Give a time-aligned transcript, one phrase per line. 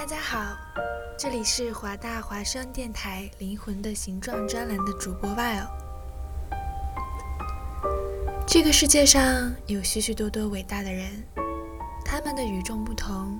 [0.00, 0.56] 大家好，
[1.18, 5.68] 这里是华大华声电台《灵魂的形状》专栏的主播 Vile。
[8.46, 11.22] 这个世界上有许许多多伟大的人，
[12.02, 13.38] 他们的与众不同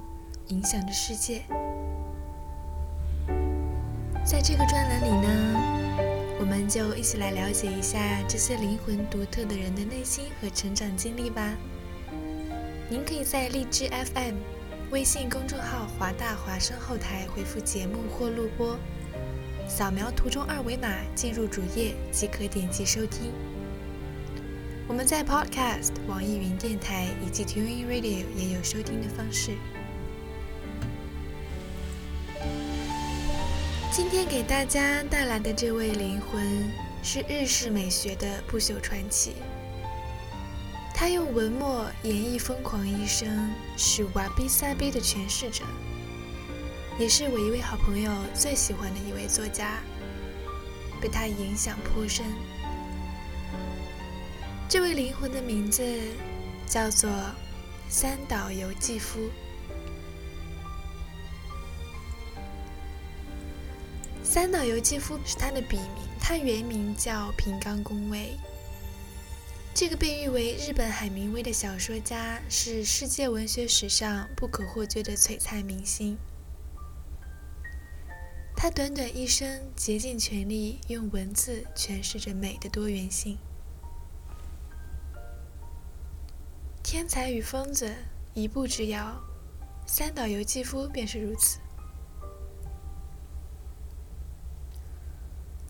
[0.48, 1.44] 影响着世界。
[4.22, 11.56] 在这个专栏里呢，我们就一起来了解一下这些灵魂独特的人的内心和成长经历吧。
[12.91, 14.59] 您可以在荔枝 FM。
[14.91, 18.77] 微信公众号“华大华声”后台回复节目或录播，
[19.69, 23.33] 扫描图中二维码进入主页即可点击收听。
[24.89, 29.52] 我们在 Podcast、网易云电台以及 TuneIn Radio 也有收听的方式。
[33.92, 36.68] 今天给大家带来的这位灵魂
[37.01, 39.36] 是日式美学的不朽传奇。
[41.00, 45.64] 他用文墨演绎疯狂一生，是瓦比萨比的诠释者，
[46.98, 49.80] 也是我一位好朋友最喜欢的一位作家，
[51.00, 52.27] 被他影响颇深。
[54.68, 55.83] 这位灵魂的名字
[56.66, 57.10] 叫做
[57.89, 59.30] 三岛由纪夫。
[64.22, 68.36] 三岛由纪夫是他的笔名，他原名叫平冈公卫。
[69.73, 76.19] 这个被誉为日本海明威的小说家，是世界文学史上不可或缺的璀璨明星。
[78.55, 83.39] 他短短一生，竭尽全力用文字诠释着美的多元性。
[86.83, 87.95] 天才与疯子
[88.35, 89.19] 一步之遥，
[89.87, 91.58] 三岛由纪夫便是如此。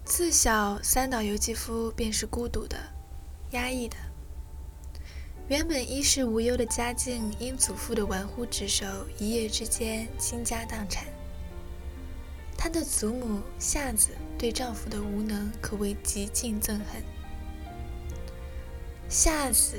[0.05, 2.77] 自小，三岛由纪夫便是孤独的。
[3.53, 3.97] 压抑的，
[5.49, 8.87] 原本衣食无忧的家境，因祖父的玩忽职守，
[9.19, 11.07] 一夜之间倾家荡产。
[12.57, 17.03] 她的祖母夏子对丈夫的无能可谓极尽憎恨。
[19.09, 19.75] 夏子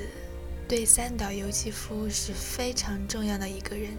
[0.68, 3.92] 对三岛由纪夫是非常重要的一个人，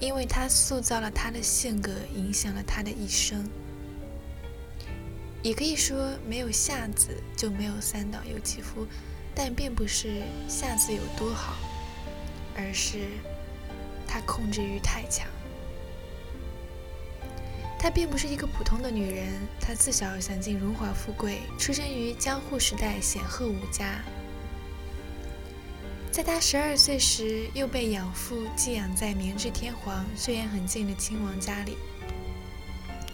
[0.00, 3.48] 因为他塑造了他的性格，影响了他的一生。
[5.44, 8.84] 也可以说，没有夏子，就没有三岛由纪夫。
[9.34, 11.54] 但并不是夏子有多好，
[12.56, 13.08] 而是
[14.06, 15.26] 她控制欲太强。
[17.78, 19.28] 她并不是一个普通的女人，
[19.58, 24.00] 她自小享尽荣华富贵，出生于江户时代显赫武家。
[26.12, 31.76] 在她十二岁时，又被养父寄养在明治天皇虽然很近的亲王家里，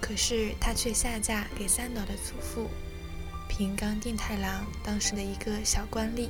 [0.00, 2.69] 可是她却下嫁给三岛的祖父。
[3.48, 6.28] 平冈定太郎当时的一个小官吏，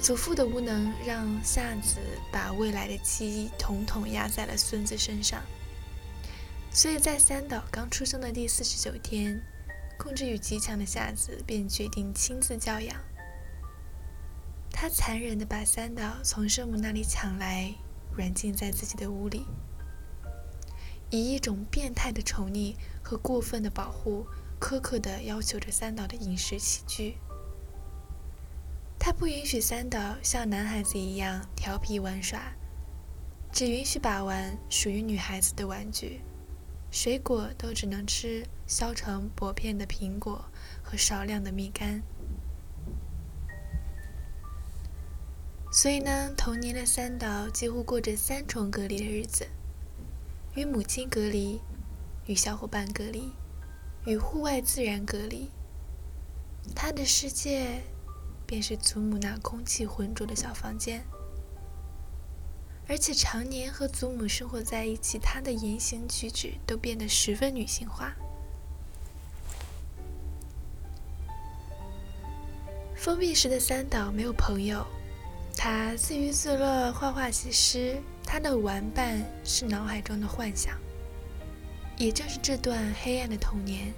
[0.00, 1.98] 祖父的无能让夏子
[2.30, 5.42] 把未来的记忆统统压在了孙子身上，
[6.70, 9.42] 所以在三岛刚出生的第四十九天，
[9.98, 12.96] 控制欲极强的夏子便决定亲自教养。
[14.70, 17.74] 他残忍地把三岛从生母那里抢来，
[18.14, 19.46] 软禁在自己的屋里，
[21.10, 24.26] 以一种变态的宠溺和过分的保护。
[24.64, 27.18] 苛刻地要求着三岛的饮食起居，
[28.98, 32.40] 他不允许三岛像男孩子一样调皮玩耍，
[33.52, 36.22] 只允许把玩属于女孩子的玩具，
[36.90, 40.46] 水果都只能吃削成薄片的苹果
[40.82, 42.00] 和少量的蜜柑。
[45.70, 49.46] 所以呢，童年的三岛几乎过着三重隔离的日子：
[50.54, 51.60] 与母亲隔离，
[52.24, 53.30] 与小伙伴隔离，
[54.06, 55.50] 与户外自然隔离。
[56.74, 57.82] 他的世界
[58.46, 61.04] 便是祖母那空气浑浊的小房间，
[62.88, 68.14] 而且常年和祖母生活在一起，他的言行举止都变得十分女性化。
[72.96, 74.86] 封闭时的三岛没有朋友，
[75.54, 80.78] 他自娱自乐，画画写诗，他的玩伴是脑海中的幻想。
[81.96, 83.92] 也正是这段黑暗的童年。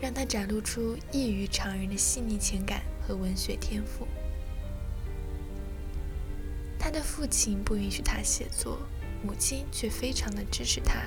[0.00, 4.08] 让他展露出异于常人的细腻情感和文学天赋。
[6.78, 8.78] 他的父亲不允许他写作，
[9.22, 11.02] 母亲却非常的支持他。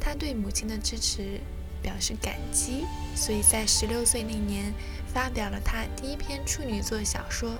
[0.00, 1.40] 他对母亲的支持
[1.82, 2.84] 表示感激，
[3.16, 4.72] 所以在十六岁那年
[5.12, 7.50] 发表了他第一篇处女作小说《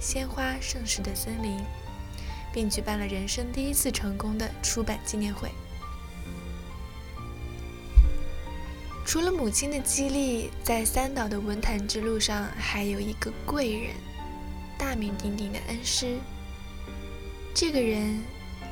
[0.00, 1.58] 鲜花盛世的森林》，
[2.50, 5.50] 并举办了人生第一次成功的出版纪念会。
[9.10, 13.96] 除了母亲的激励，在三岛的文坛之路上，还有一个贵人，
[14.78, 16.16] 大名鼎鼎的恩师。
[17.52, 18.22] 这个人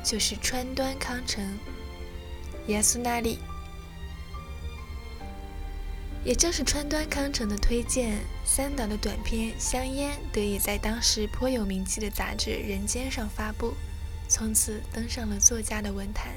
[0.01, 1.45] 就是川端康成，
[2.67, 3.39] 亚苏那里。
[6.23, 13.73] 也正是川端康成的推荐，三岛的短篇《香烟》得以在当时颇有名气的杂志《人间》上发布，
[14.29, 16.31] 从此登上了作家的文坛。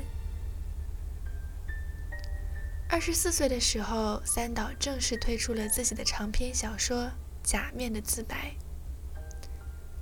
[2.92, 7.04] 二十四岁的时候，三岛正式推出了自己的长篇小说
[7.42, 8.54] 《假面的自白》。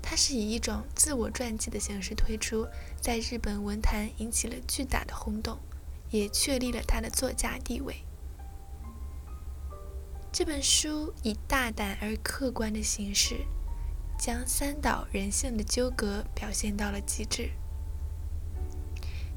[0.03, 2.67] 它是以一种自我传记的形式推出，
[3.01, 5.57] 在日本文坛引起了巨大的轰动，
[6.11, 7.95] 也确立了他的作家地位。
[10.33, 13.37] 这本书以大胆而客观的形式，
[14.19, 17.53] 将三岛人性的纠葛表现到了极致。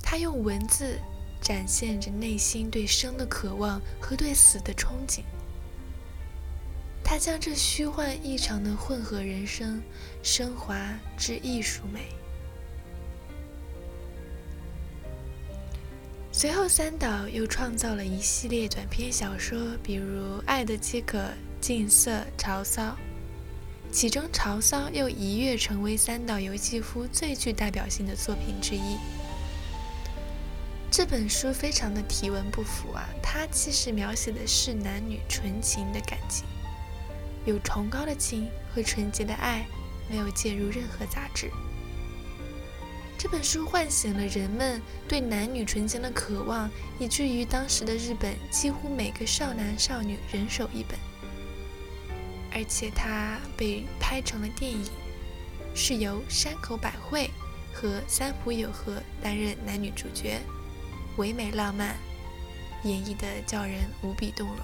[0.01, 0.99] 他用文字。
[1.43, 5.19] 展现着内心对生的渴望和对死的憧憬。
[7.03, 9.83] 他将这虚幻异常的混合人生
[10.23, 12.07] 升华至艺术美。
[16.31, 21.17] 随后，三岛又创造了一系列短篇小说，比如《爱的饥渴》
[21.61, 22.81] 《近色》《潮骚》，
[23.91, 28.97] 其中《潮骚》又一跃成为三岛由纪夫最具代表性的作品之一。
[30.95, 36.45] 这本书非常的题文不符啊，它其实描写的是男女纯情的感情，
[37.45, 39.65] 有崇高的情和纯洁的爱，
[40.07, 41.49] 没有介入任何杂质。
[43.17, 46.69] 这本书唤醒了人们对男女纯情的渴望，
[46.99, 50.95] 以至于当时的日本几乎每个少男少女人手一本，
[52.53, 54.85] 而且它被拍成了电影，
[55.73, 57.31] 是由山口百惠
[57.73, 60.39] 和三浦友和担任男女主角。
[61.17, 61.95] 唯美浪漫，
[62.83, 64.57] 演绎的叫人无比动容。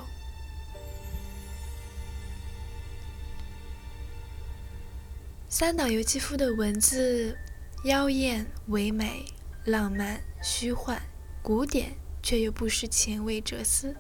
[5.47, 7.37] 三岛由纪夫的文字
[7.83, 9.25] 妖艳、唯美、
[9.65, 10.99] 浪漫、虚幻、
[11.43, 13.95] 古典，却又不失前卫哲思。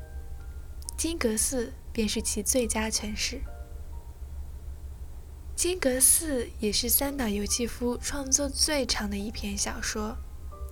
[0.97, 3.41] 金阁寺便是其最佳诠释。
[5.55, 10.17] 金阁寺也是三岛由纪夫创作最长的一篇小说，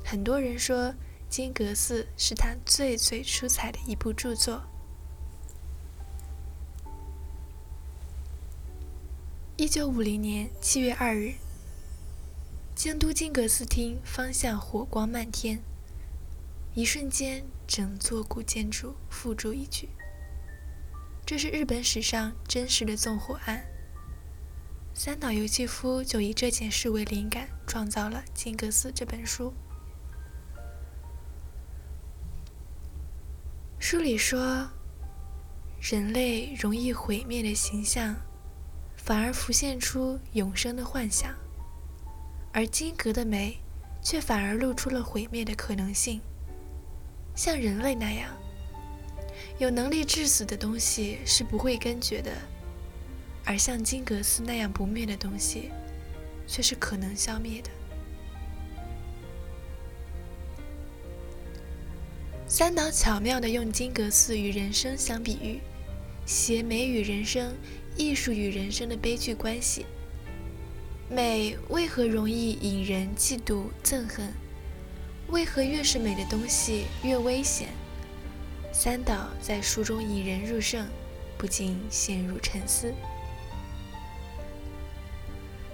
[0.04, 0.90] 很多人说。
[1.30, 4.64] 《金阁寺》是他最最出彩的一部著作。
[9.58, 11.34] 一九五零年七月二日，
[12.76, 15.62] 京都金阁寺厅方向火光漫天，
[16.74, 19.90] 一瞬间，整座古建筑付诸一炬。
[21.26, 23.66] 这是日本史上真实的纵火案。
[24.94, 29.54] 三岛由纪夫就以这件事为灵感，创造了《金阁寺》这本书。
[33.90, 34.68] 书里说，
[35.80, 38.14] 人类容易毁灭的形象，
[38.98, 41.32] 反而浮现出永生的幻想；
[42.52, 43.58] 而金格的美，
[44.02, 46.20] 却反而露出了毁灭的可能性。
[47.34, 48.30] 像人类那样，
[49.58, 52.34] 有能力致死的东西是不会根绝的；
[53.46, 55.72] 而像金格斯那样不灭的东西，
[56.46, 57.70] 却是可能消灭的。
[62.50, 65.60] 三岛巧妙地用金阁寺与人生相比喻，
[66.26, 67.54] 写美与人生、
[67.98, 69.86] 艺术与人生的悲剧关系。
[71.10, 74.32] 美为何容易引人嫉妒憎恨？
[75.28, 77.68] 为何越是美的东西越危险？
[78.72, 80.88] 三岛在书中引人入胜，
[81.38, 82.94] 不禁陷入沉思。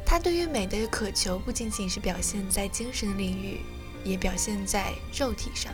[0.03, 3.59] 他对于美的渴求不仅仅是表现在精神领域，
[4.03, 5.71] 也表现在肉体上，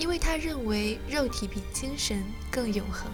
[0.00, 3.12] 因为他认为肉体比精神更永恒。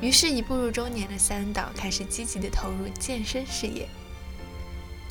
[0.00, 3.86] 于是，已步入中年的三岛开始积极地投入健身事业。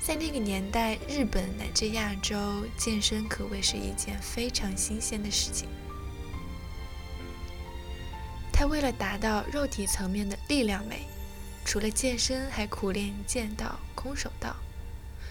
[0.01, 5.69] 在那个年代，日本乃至亚洲，健身可谓是一件非常新鲜的事情。
[8.51, 11.05] 他为了达到肉体层面的力量美，
[11.63, 14.55] 除了健身，还苦练剑道、空手道。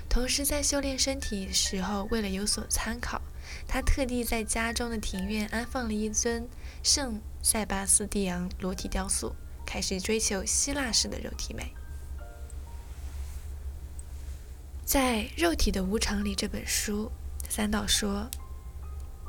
[0.08, 3.20] 同时，在修炼身体时候，为了有所参考，
[3.66, 6.48] 他特地在家中的庭院安放了一尊
[6.82, 9.34] 圣塞巴斯蒂昂裸体雕塑。
[9.70, 11.74] 开始追求希腊式的肉体美。
[14.82, 17.12] 在《肉体的无常》里这本书，
[17.50, 18.30] 三岛说：“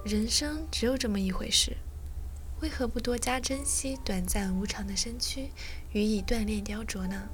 [0.05, 1.75] 人生只有这么一回事，
[2.61, 5.49] 为何不多加珍惜短暂无常的身躯，
[5.91, 7.27] 予以锻炼雕琢呢？”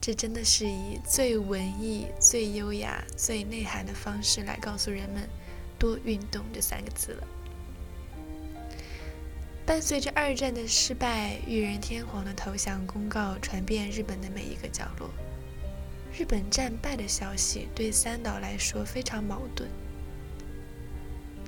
[0.00, 5.28] 这真的是以最文艺、最优雅、最内涵的方式来告诉人们
[5.78, 7.26] “多运动”这三个字了。
[9.66, 15.10] 伴随着二战的失败，裕仁天皇的投降公告传遍日本的每一个角落。
[16.16, 19.68] 日本战败的消息对三岛来说非常矛盾。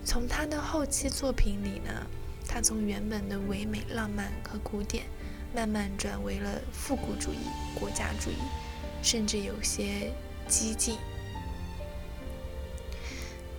[0.04, 2.06] 从他的后期作品里呢，
[2.46, 5.04] 他从原本的唯美浪漫和古典，
[5.54, 7.38] 慢慢转为了复古主义、
[7.78, 8.36] 国家主义，
[9.02, 10.12] 甚至有些
[10.48, 10.96] 激进。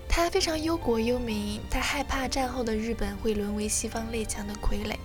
[0.07, 4.95] 他非常忧国忧民，他害怕战后的日本会沦为西方列强的傀儡，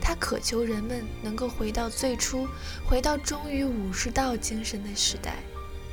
[0.00, 2.48] 他渴求人们能够回到最初，
[2.86, 5.36] 回到忠于武士道精神的时代，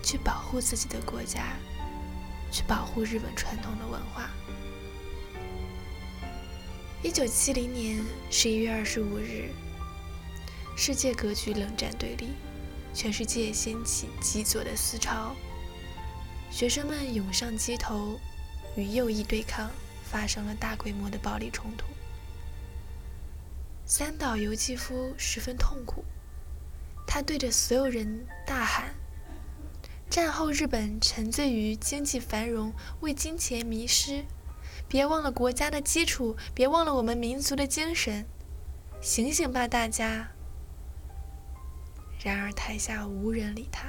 [0.01, 1.57] 去保护自己的国家，
[2.51, 4.29] 去保护日本传统的文化。
[7.03, 7.99] 一九七零年
[8.29, 9.49] 十一月二十五日，
[10.83, 12.29] 世界格局冷战对立，
[12.91, 15.35] 全世界掀起极左的思潮。
[16.49, 18.19] 学生们涌上街头，
[18.75, 19.69] 与右翼对抗，
[20.03, 21.85] 发生了大规模的暴力冲突。
[23.85, 26.03] 三岛由纪夫十分痛苦，
[27.05, 28.95] 他对着所有人大喊
[30.09, 34.25] ：“战后日本沉醉于经济繁荣，为金钱迷失，
[34.87, 38.25] 别忘了国家的基础，别忘了我们民族的精神，
[38.99, 40.31] 醒醒吧，大家！”
[42.23, 43.87] 然而台下无人理他。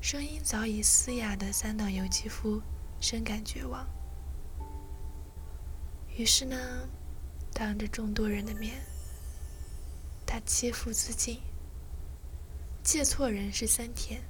[0.00, 2.62] 声音早已嘶哑的三岛由纪夫
[3.00, 3.84] 深感绝望，
[6.16, 6.56] 于是呢，
[7.52, 8.74] 当着众多人的面，
[10.24, 11.40] 他切腹自尽。
[12.82, 14.20] 借错人是三田，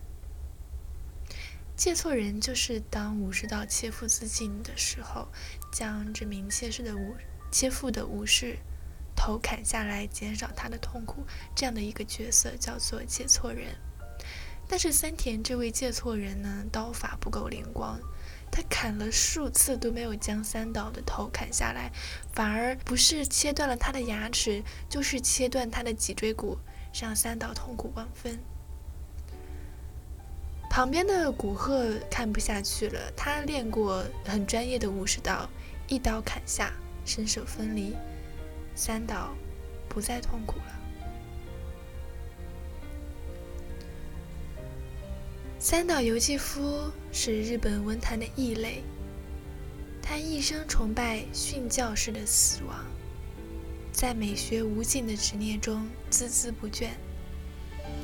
[1.76, 5.26] 借错人就是当武士道切腹自尽的时候，
[5.72, 7.16] 将这名切士的武
[7.50, 8.56] 切腹的武士
[9.24, 11.24] 头砍下来，减少他的痛苦，
[11.56, 13.74] 这样的一个角色叫做借错人。
[14.68, 17.98] 但是三田这位借错人呢，刀法不够灵光，
[18.50, 21.90] 他砍了数次都没有将三岛的头砍下来，
[22.34, 26.58] 反而不是切断了他的牙齿，就是切断他的脊椎骨，
[26.92, 28.38] 让三岛痛苦万分。
[30.68, 35.48] 旁边的古贺看不下去了，他练过很专业的武士刀，
[35.88, 36.74] 一刀砍下，
[37.06, 37.96] 身首分离，
[38.74, 39.34] 三岛
[39.88, 40.80] 不再痛苦了。
[45.58, 48.82] 三岛由纪夫是日本文坛的异类，
[50.02, 52.84] 他一生崇拜殉教式的死亡，
[53.92, 56.90] 在美学无尽的执念中孜孜不倦，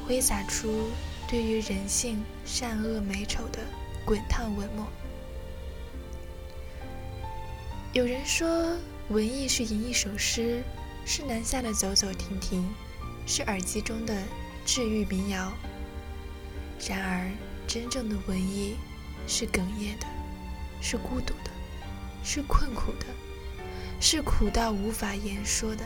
[0.07, 0.89] 挥洒出
[1.29, 3.59] 对于人性善恶美丑的
[4.07, 4.87] 滚烫文墨。
[7.93, 8.77] 有人说，
[9.11, 10.62] 文艺是吟一首诗，
[11.05, 12.64] 是南下的走走停停，
[13.26, 14.17] 是耳机中的
[14.64, 15.52] 治愈民谣。
[16.88, 17.31] 然而。
[17.67, 18.75] 真正的文艺
[19.29, 20.07] 是哽咽的，
[20.83, 21.50] 是孤独的，
[22.25, 23.07] 是困苦的，
[24.00, 25.85] 是苦到无法言说的。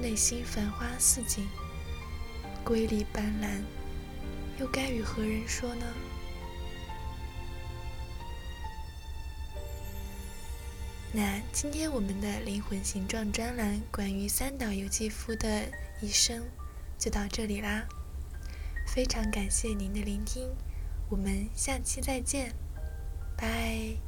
[0.00, 1.44] 内心繁花似锦，
[2.62, 5.84] 瑰丽斑斓，又该与何人说呢？
[11.12, 15.64] 那今天我们的灵魂形状专栏关于三岛由纪夫的
[16.02, 16.42] 一生
[16.98, 17.86] 就到这里啦。
[18.86, 20.48] 非常感谢您的聆听，
[21.08, 22.52] 我们下期再见，
[23.36, 24.07] 拜。